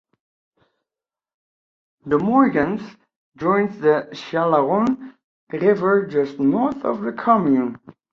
The 2.07 2.17
Moignans 2.17 2.81
joins 3.37 3.77
the 3.77 4.07
Chalaronne 4.13 5.13
river 5.51 6.07
just 6.07 6.39
north 6.39 6.83
of 6.83 7.01
the 7.01 7.11
commune. 7.13 7.79